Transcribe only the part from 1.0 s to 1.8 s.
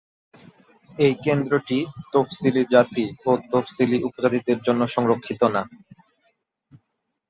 এই কেন্দ্রটি